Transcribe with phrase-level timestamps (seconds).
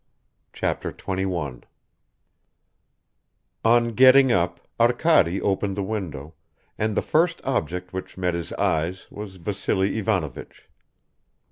[0.51, 1.63] Chapter 21
[3.63, 6.33] ON GETTING UP, ARKADY OPENED THE WINDOW,
[6.75, 10.67] AND THE FIRST object which met his eyes was Vassily Ivanovich.